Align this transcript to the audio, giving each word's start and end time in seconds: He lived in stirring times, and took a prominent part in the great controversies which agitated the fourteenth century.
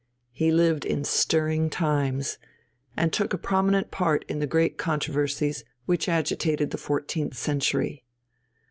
He 0.31 0.49
lived 0.49 0.83
in 0.83 1.03
stirring 1.03 1.69
times, 1.69 2.39
and 2.97 3.13
took 3.13 3.33
a 3.33 3.37
prominent 3.37 3.91
part 3.91 4.25
in 4.27 4.39
the 4.39 4.47
great 4.47 4.79
controversies 4.79 5.63
which 5.85 6.09
agitated 6.09 6.71
the 6.71 6.79
fourteenth 6.79 7.37
century. 7.37 8.03